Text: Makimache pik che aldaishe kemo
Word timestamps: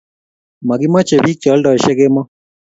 Makimache 0.67 1.15
pik 1.25 1.37
che 1.41 1.49
aldaishe 1.51 1.91
kemo 1.99 2.21